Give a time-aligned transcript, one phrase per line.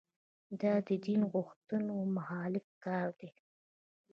[0.61, 3.29] دا د دین غوښتنو مخالف کار دی.